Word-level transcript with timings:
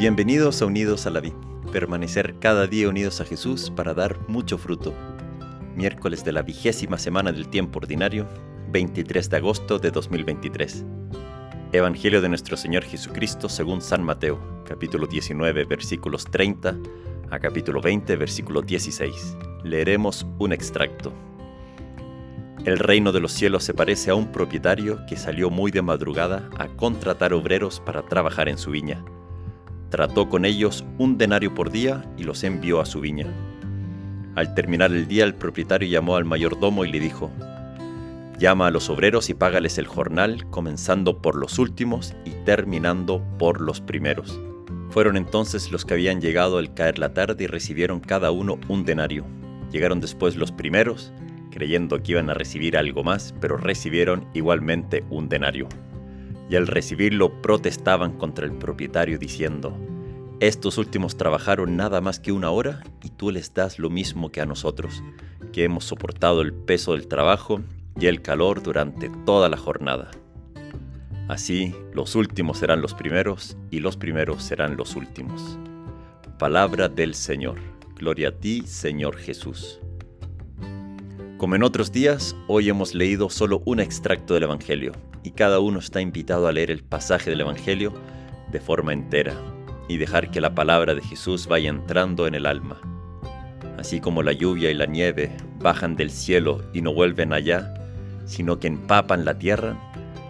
Bienvenidos 0.00 0.62
a 0.62 0.64
Unidos 0.64 1.06
a 1.06 1.10
la 1.10 1.20
Vida. 1.20 1.36
Permanecer 1.72 2.36
cada 2.38 2.66
día 2.66 2.88
unidos 2.88 3.20
a 3.20 3.26
Jesús 3.26 3.70
para 3.70 3.92
dar 3.92 4.18
mucho 4.28 4.56
fruto. 4.56 4.94
Miércoles 5.76 6.24
de 6.24 6.32
la 6.32 6.40
vigésima 6.40 6.96
semana 6.96 7.32
del 7.32 7.50
tiempo 7.50 7.80
ordinario, 7.80 8.26
23 8.70 9.28
de 9.28 9.36
agosto 9.36 9.78
de 9.78 9.90
2023. 9.90 10.86
Evangelio 11.72 12.22
de 12.22 12.30
nuestro 12.30 12.56
Señor 12.56 12.84
Jesucristo 12.84 13.50
según 13.50 13.82
San 13.82 14.02
Mateo, 14.02 14.40
capítulo 14.66 15.06
19, 15.06 15.64
versículos 15.66 16.24
30 16.24 16.78
a 17.30 17.38
capítulo 17.38 17.82
20, 17.82 18.16
versículo 18.16 18.62
16. 18.62 19.36
Leeremos 19.64 20.26
un 20.38 20.54
extracto. 20.54 21.12
El 22.64 22.78
reino 22.78 23.12
de 23.12 23.20
los 23.20 23.32
cielos 23.32 23.64
se 23.64 23.74
parece 23.74 24.12
a 24.12 24.14
un 24.14 24.32
propietario 24.32 25.04
que 25.06 25.18
salió 25.18 25.50
muy 25.50 25.70
de 25.70 25.82
madrugada 25.82 26.48
a 26.56 26.68
contratar 26.68 27.34
obreros 27.34 27.80
para 27.80 28.00
trabajar 28.00 28.48
en 28.48 28.56
su 28.56 28.70
viña. 28.70 29.04
Trató 29.90 30.28
con 30.28 30.44
ellos 30.44 30.84
un 30.98 31.18
denario 31.18 31.54
por 31.54 31.70
día 31.70 32.04
y 32.16 32.24
los 32.24 32.44
envió 32.44 32.80
a 32.80 32.86
su 32.86 33.00
viña. 33.00 33.26
Al 34.36 34.54
terminar 34.54 34.92
el 34.92 35.08
día 35.08 35.24
el 35.24 35.34
propietario 35.34 35.88
llamó 35.88 36.16
al 36.16 36.24
mayordomo 36.24 36.84
y 36.84 36.92
le 36.92 37.00
dijo, 37.00 37.30
Llama 38.38 38.68
a 38.68 38.70
los 38.70 38.88
obreros 38.88 39.28
y 39.28 39.34
págales 39.34 39.76
el 39.76 39.86
jornal, 39.86 40.46
comenzando 40.48 41.20
por 41.20 41.36
los 41.36 41.58
últimos 41.58 42.14
y 42.24 42.30
terminando 42.46 43.22
por 43.38 43.60
los 43.60 43.82
primeros. 43.82 44.40
Fueron 44.88 45.18
entonces 45.18 45.70
los 45.70 45.84
que 45.84 45.94
habían 45.94 46.22
llegado 46.22 46.56
al 46.56 46.72
caer 46.72 46.98
la 46.98 47.12
tarde 47.12 47.44
y 47.44 47.46
recibieron 47.48 48.00
cada 48.00 48.30
uno 48.30 48.58
un 48.68 48.84
denario. 48.84 49.26
Llegaron 49.70 50.00
después 50.00 50.36
los 50.36 50.52
primeros, 50.52 51.12
creyendo 51.50 52.02
que 52.02 52.12
iban 52.12 52.30
a 52.30 52.34
recibir 52.34 52.78
algo 52.78 53.04
más, 53.04 53.34
pero 53.40 53.56
recibieron 53.56 54.26
igualmente 54.32 55.04
un 55.10 55.28
denario. 55.28 55.68
Y 56.48 56.56
al 56.56 56.66
recibirlo 56.66 57.42
protestaban 57.42 58.12
contra 58.16 58.46
el 58.46 58.52
propietario 58.52 59.18
diciendo, 59.18 59.76
estos 60.40 60.78
últimos 60.78 61.18
trabajaron 61.18 61.76
nada 61.76 62.00
más 62.00 62.18
que 62.18 62.32
una 62.32 62.48
hora 62.48 62.82
y 63.02 63.10
tú 63.10 63.30
les 63.30 63.52
das 63.52 63.78
lo 63.78 63.90
mismo 63.90 64.32
que 64.32 64.40
a 64.40 64.46
nosotros, 64.46 65.02
que 65.52 65.64
hemos 65.64 65.84
soportado 65.84 66.40
el 66.40 66.54
peso 66.54 66.92
del 66.92 67.08
trabajo 67.08 67.60
y 68.00 68.06
el 68.06 68.22
calor 68.22 68.62
durante 68.62 69.10
toda 69.26 69.50
la 69.50 69.58
jornada. 69.58 70.10
Así, 71.28 71.74
los 71.92 72.14
últimos 72.14 72.56
serán 72.56 72.80
los 72.80 72.94
primeros 72.94 73.58
y 73.70 73.80
los 73.80 73.98
primeros 73.98 74.42
serán 74.42 74.78
los 74.78 74.96
últimos. 74.96 75.58
Palabra 76.38 76.88
del 76.88 77.14
Señor. 77.14 77.58
Gloria 77.94 78.30
a 78.30 78.32
ti, 78.32 78.62
Señor 78.66 79.18
Jesús. 79.18 79.78
Como 81.36 81.54
en 81.54 81.62
otros 81.62 81.92
días, 81.92 82.34
hoy 82.48 82.70
hemos 82.70 82.94
leído 82.94 83.28
solo 83.28 83.60
un 83.66 83.78
extracto 83.78 84.32
del 84.32 84.44
Evangelio 84.44 84.92
y 85.22 85.32
cada 85.32 85.60
uno 85.60 85.80
está 85.80 86.00
invitado 86.00 86.48
a 86.48 86.52
leer 86.52 86.70
el 86.70 86.82
pasaje 86.82 87.28
del 87.28 87.42
Evangelio 87.42 87.92
de 88.50 88.60
forma 88.60 88.94
entera 88.94 89.34
y 89.90 89.96
dejar 89.96 90.30
que 90.30 90.40
la 90.40 90.54
palabra 90.54 90.94
de 90.94 91.02
Jesús 91.02 91.48
vaya 91.48 91.68
entrando 91.68 92.28
en 92.28 92.36
el 92.36 92.46
alma. 92.46 92.80
Así 93.76 94.00
como 94.00 94.22
la 94.22 94.32
lluvia 94.32 94.70
y 94.70 94.74
la 94.74 94.86
nieve 94.86 95.36
bajan 95.58 95.96
del 95.96 96.12
cielo 96.12 96.62
y 96.72 96.80
no 96.80 96.94
vuelven 96.94 97.32
allá, 97.32 97.74
sino 98.24 98.60
que 98.60 98.68
empapan 98.68 99.24
la 99.24 99.36
tierra, 99.36 99.76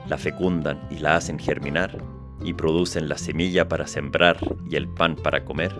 la 0.08 0.16
fecundan 0.16 0.81
y 0.91 1.00
la 1.00 1.16
hacen 1.16 1.38
germinar 1.38 1.98
y 2.42 2.55
producen 2.55 3.11
la 3.11 3.19
semilla 3.19 3.69
para 3.69 3.86
sembrar 3.86 4.38
y 4.70 4.77
el 4.77 4.88
pan 4.88 5.14
para 5.14 5.44
comer. 5.44 5.75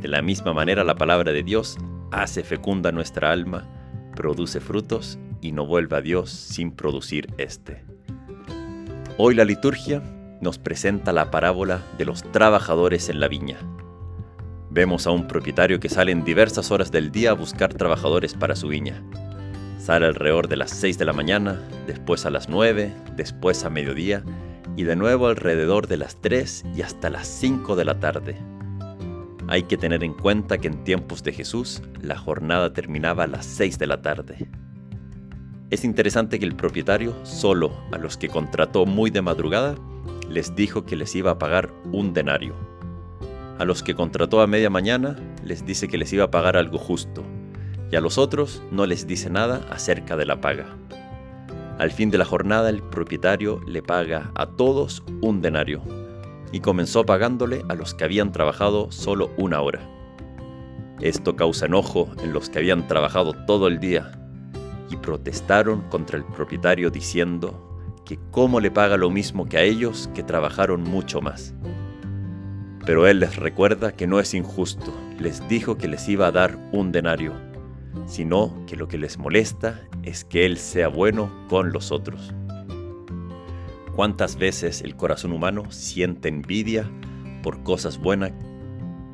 De 0.00 0.08
la 0.08 0.22
misma 0.22 0.54
manera 0.54 0.82
la 0.82 0.94
palabra 0.94 1.32
de 1.32 1.42
Dios 1.42 1.76
hace 2.10 2.42
fecunda 2.42 2.90
nuestra 2.90 3.32
alma 3.32 3.68
produce 4.16 4.60
frutos 4.60 5.18
y 5.42 5.52
no 5.52 5.66
vuelve 5.66 5.98
a 5.98 6.00
Dios 6.00 6.30
sin 6.30 6.72
producir 6.72 7.26
éste. 7.36 7.84
Hoy 9.18 9.34
la 9.34 9.44
liturgia 9.44 10.02
nos 10.44 10.58
presenta 10.58 11.14
la 11.14 11.30
parábola 11.30 11.80
de 11.96 12.04
los 12.04 12.22
trabajadores 12.30 13.08
en 13.08 13.18
la 13.18 13.28
viña. 13.28 13.56
Vemos 14.70 15.06
a 15.06 15.10
un 15.10 15.26
propietario 15.26 15.80
que 15.80 15.88
sale 15.88 16.12
en 16.12 16.22
diversas 16.22 16.70
horas 16.70 16.92
del 16.92 17.10
día 17.10 17.30
a 17.30 17.34
buscar 17.34 17.72
trabajadores 17.72 18.34
para 18.34 18.54
su 18.54 18.68
viña. 18.68 19.02
Sale 19.78 20.04
alrededor 20.04 20.48
de 20.48 20.56
las 20.56 20.70
6 20.70 20.98
de 20.98 21.06
la 21.06 21.14
mañana, 21.14 21.62
después 21.86 22.26
a 22.26 22.30
las 22.30 22.50
9, 22.50 22.92
después 23.16 23.64
a 23.64 23.70
mediodía 23.70 24.22
y 24.76 24.82
de 24.82 24.96
nuevo 24.96 25.28
alrededor 25.28 25.86
de 25.86 25.96
las 25.96 26.20
3 26.20 26.64
y 26.76 26.82
hasta 26.82 27.08
las 27.08 27.26
5 27.26 27.74
de 27.74 27.84
la 27.86 27.98
tarde. 27.98 28.36
Hay 29.48 29.62
que 29.62 29.78
tener 29.78 30.04
en 30.04 30.12
cuenta 30.12 30.58
que 30.58 30.68
en 30.68 30.84
tiempos 30.84 31.22
de 31.22 31.32
Jesús 31.32 31.82
la 32.02 32.18
jornada 32.18 32.74
terminaba 32.74 33.24
a 33.24 33.28
las 33.28 33.46
6 33.46 33.78
de 33.78 33.86
la 33.86 34.02
tarde. 34.02 34.46
Es 35.70 35.84
interesante 35.84 36.38
que 36.38 36.44
el 36.44 36.54
propietario, 36.54 37.14
solo 37.24 37.72
a 37.92 37.96
los 37.96 38.18
que 38.18 38.28
contrató 38.28 38.84
muy 38.84 39.10
de 39.10 39.22
madrugada, 39.22 39.74
les 40.28 40.54
dijo 40.54 40.84
que 40.84 40.96
les 40.96 41.14
iba 41.14 41.32
a 41.32 41.38
pagar 41.38 41.70
un 41.92 42.12
denario. 42.12 42.54
A 43.58 43.64
los 43.64 43.82
que 43.82 43.94
contrató 43.94 44.40
a 44.40 44.46
media 44.46 44.70
mañana, 44.70 45.16
les 45.44 45.64
dice 45.64 45.88
que 45.88 45.98
les 45.98 46.12
iba 46.12 46.24
a 46.24 46.30
pagar 46.30 46.56
algo 46.56 46.78
justo, 46.78 47.22
y 47.90 47.96
a 47.96 48.00
los 48.00 48.18
otros 48.18 48.62
no 48.70 48.86
les 48.86 49.06
dice 49.06 49.30
nada 49.30 49.60
acerca 49.70 50.16
de 50.16 50.26
la 50.26 50.40
paga. 50.40 50.66
Al 51.78 51.90
fin 51.90 52.10
de 52.10 52.18
la 52.18 52.24
jornada 52.24 52.70
el 52.70 52.82
propietario 52.82 53.60
le 53.66 53.82
paga 53.82 54.30
a 54.34 54.46
todos 54.46 55.02
un 55.20 55.40
denario, 55.40 55.82
y 56.52 56.60
comenzó 56.60 57.04
pagándole 57.04 57.64
a 57.68 57.74
los 57.74 57.94
que 57.94 58.04
habían 58.04 58.32
trabajado 58.32 58.90
solo 58.92 59.30
una 59.36 59.60
hora. 59.60 59.80
Esto 61.00 61.34
causa 61.36 61.66
enojo 61.66 62.08
en 62.22 62.32
los 62.32 62.48
que 62.48 62.58
habían 62.58 62.86
trabajado 62.86 63.32
todo 63.46 63.66
el 63.66 63.80
día 63.80 64.12
y 64.90 64.96
protestaron 64.96 65.82
contra 65.90 66.16
el 66.16 66.24
propietario 66.24 66.90
diciendo 66.90 67.73
que 68.04 68.18
cómo 68.30 68.60
le 68.60 68.70
paga 68.70 68.96
lo 68.96 69.10
mismo 69.10 69.46
que 69.46 69.58
a 69.58 69.62
ellos 69.62 70.10
que 70.14 70.22
trabajaron 70.22 70.82
mucho 70.82 71.20
más. 71.20 71.54
Pero 72.84 73.06
él 73.06 73.20
les 73.20 73.36
recuerda 73.36 73.92
que 73.92 74.06
no 74.06 74.20
es 74.20 74.34
injusto, 74.34 74.92
les 75.18 75.46
dijo 75.48 75.78
que 75.78 75.88
les 75.88 76.08
iba 76.08 76.26
a 76.26 76.32
dar 76.32 76.58
un 76.72 76.92
denario, 76.92 77.32
sino 78.06 78.54
que 78.66 78.76
lo 78.76 78.88
que 78.88 78.98
les 78.98 79.16
molesta 79.16 79.80
es 80.02 80.24
que 80.24 80.44
él 80.44 80.58
sea 80.58 80.88
bueno 80.88 81.30
con 81.48 81.72
los 81.72 81.92
otros. 81.92 82.34
¿Cuántas 83.94 84.36
veces 84.36 84.82
el 84.82 84.96
corazón 84.96 85.32
humano 85.32 85.70
siente 85.70 86.28
envidia 86.28 86.90
por 87.42 87.62
cosas 87.62 87.98
buenas, 87.98 88.32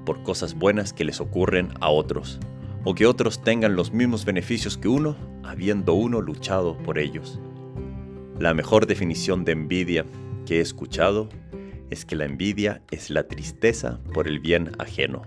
por 0.04 0.22
cosas 0.22 0.54
buenas 0.54 0.92
que 0.92 1.04
les 1.04 1.20
ocurren 1.20 1.68
a 1.80 1.90
otros, 1.90 2.40
o 2.84 2.94
que 2.94 3.06
otros 3.06 3.42
tengan 3.42 3.76
los 3.76 3.92
mismos 3.92 4.24
beneficios 4.24 4.78
que 4.78 4.88
uno, 4.88 5.16
habiendo 5.44 5.94
uno 5.94 6.20
luchado 6.20 6.76
por 6.78 6.98
ellos? 6.98 7.38
La 8.40 8.54
mejor 8.54 8.86
definición 8.86 9.44
de 9.44 9.52
envidia 9.52 10.06
que 10.46 10.56
he 10.56 10.60
escuchado 10.62 11.28
es 11.90 12.06
que 12.06 12.16
la 12.16 12.24
envidia 12.24 12.80
es 12.90 13.10
la 13.10 13.28
tristeza 13.28 14.00
por 14.14 14.26
el 14.26 14.40
bien 14.40 14.72
ajeno. 14.78 15.24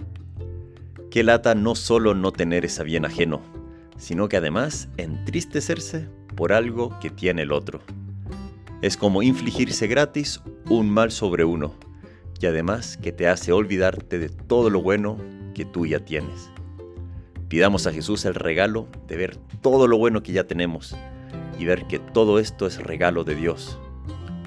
Qué 1.11 1.21
lata 1.21 1.53
no 1.53 1.75
solo 1.75 2.15
no 2.15 2.31
tener 2.31 2.65
ese 2.65 2.83
bien 2.83 3.05
ajeno, 3.05 3.43
sino 3.97 4.29
que 4.29 4.37
además 4.37 4.89
entristecerse 4.97 6.09
por 6.35 6.53
algo 6.53 6.97
que 6.99 7.11
tiene 7.11 7.43
el 7.43 7.51
otro. 7.51 7.81
Es 8.81 8.97
como 8.97 9.21
infligirse 9.21 9.85
gratis 9.85 10.41
un 10.67 10.89
mal 10.89 11.11
sobre 11.11 11.45
uno, 11.45 11.75
y 12.41 12.47
además 12.47 12.97
que 12.97 13.11
te 13.11 13.27
hace 13.27 13.51
olvidarte 13.51 14.17
de 14.17 14.29
todo 14.29 14.71
lo 14.71 14.81
bueno 14.81 15.19
que 15.53 15.65
tú 15.65 15.85
ya 15.85 15.99
tienes. 15.99 16.49
Pidamos 17.47 17.85
a 17.85 17.93
Jesús 17.93 18.25
el 18.25 18.33
regalo 18.33 18.87
de 19.07 19.17
ver 19.17 19.37
todo 19.61 19.87
lo 19.87 19.99
bueno 19.99 20.23
que 20.23 20.31
ya 20.31 20.45
tenemos 20.47 20.95
y 21.57 21.65
ver 21.65 21.85
que 21.85 21.99
todo 21.99 22.39
esto 22.39 22.67
es 22.67 22.81
regalo 22.81 23.23
de 23.23 23.35
Dios. 23.35 23.79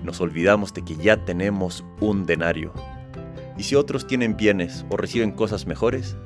Nos 0.03 0.21
olvidamos 0.21 0.73
de 0.75 0.85
que 0.85 0.97
ya 0.97 1.25
tenemos 1.25 1.85
un 2.01 2.27
denario. 2.27 2.73
Y 3.59 3.65
si 3.65 3.75
otros 3.75 4.07
tienen 4.07 4.37
bienes 4.37 4.85
o 4.91 4.97
reciben 4.97 5.33
cosas 5.33 5.67
mejores, 5.67 6.17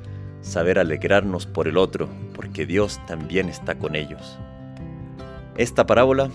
saber 0.42 0.78
alegrarnos 0.78 1.46
por 1.46 1.68
el 1.68 1.76
otro, 1.76 2.08
porque 2.34 2.66
Dios 2.66 3.00
también 3.06 3.48
está 3.48 3.78
con 3.78 3.94
ellos. 3.94 4.38
Esta 5.56 5.86
parábola 5.86 6.30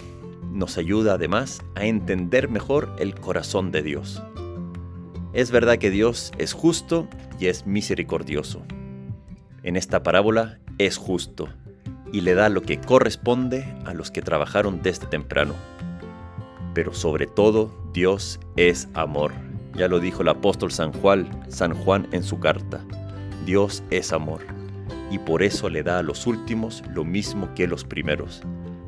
nos 0.51 0.77
ayuda 0.77 1.16
además 1.16 1.62
a 1.75 1.85
entender 1.85 2.50
mejor 2.50 2.95
el 3.00 3.15
corazón 3.15 3.71
de 3.71 3.81
Dios. 3.81 4.24
Es 5.33 5.51
verdad 5.51 5.77
que 5.77 5.89
Dios 5.89 6.31
es 6.38 6.53
justo 6.53 7.07
y 7.39 7.47
es 7.47 7.68
misericordioso. 7.68 8.62
En 9.63 9.75
esta 9.75 10.01
parábola 10.03 10.59
es 10.77 10.97
justo 10.97 11.50
y 12.15 12.21
le 12.21 12.33
da 12.33 12.47
lo 12.47 12.62
que 12.62 12.79
corresponde 12.79 13.75
a 13.83 13.94
los 13.94 14.09
que 14.09 14.21
trabajaron 14.21 14.81
desde 14.81 15.06
temprano. 15.06 15.53
Pero 16.73 16.94
sobre 16.94 17.27
todo, 17.27 17.69
Dios 17.91 18.39
es 18.56 18.88
amor. 18.94 19.33
Ya 19.75 19.89
lo 19.89 20.00
dijo 20.00 20.21
el 20.21 20.29
apóstol 20.29 20.71
San 20.71 20.94
Juan, 20.94 21.29
San 21.50 21.73
Juan 21.73 22.07
en 22.13 22.23
su 22.23 22.39
carta. 22.39 22.79
Dios 23.45 23.83
es 23.91 24.13
amor 24.13 24.39
y 25.12 25.19
por 25.19 25.44
eso 25.44 25.69
le 25.69 25.83
da 25.83 26.00
a 26.00 26.03
los 26.03 26.25
últimos 26.25 26.83
lo 26.94 27.03
mismo 27.03 27.53
que 27.53 27.67
los 27.67 27.83
primeros 27.83 28.41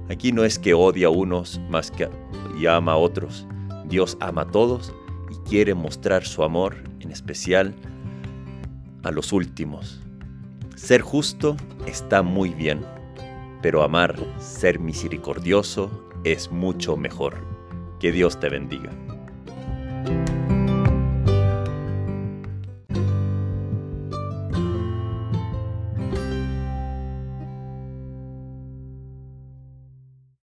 Aquí 0.10 0.32
no 0.32 0.46
es 0.46 0.58
que 0.58 0.74
odia 0.74 1.08
a 1.08 1.10
unos 1.10 1.60
más 1.70 1.92
que 1.92 2.08
ama 2.66 2.94
a 2.94 2.98
otros. 2.98 3.46
Dios 3.90 4.16
ama 4.22 4.44
a 4.44 4.48
todos 4.48 4.94
y 5.30 5.50
quiere 5.50 5.74
mostrar 5.74 6.26
su 6.26 6.44
amor, 6.44 6.76
en 7.02 7.12
especial 7.12 7.76
a 9.04 9.12
los 9.12 9.34
últimos. 9.34 10.02
Ser 10.76 11.02
justo 11.02 11.58
está 11.86 12.24
muy 12.24 12.54
bien, 12.54 12.86
pero 13.68 13.84
amar, 13.84 14.16
ser 14.40 14.80
misericordioso 14.80 15.92
es 16.24 16.50
mucho 16.50 16.96
mejor. 16.96 17.36
Que 18.00 18.14
Dios 18.14 18.40
te 18.40 18.48
bendiga. 18.48 19.07